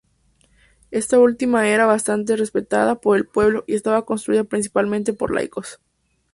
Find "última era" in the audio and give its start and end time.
1.19-1.85